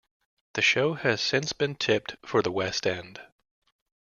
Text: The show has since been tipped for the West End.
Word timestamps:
The 0.55 0.63
show 0.63 0.95
has 0.95 1.21
since 1.21 1.53
been 1.53 1.75
tipped 1.75 2.15
for 2.25 2.41
the 2.41 2.49
West 2.51 2.87
End. 2.87 3.21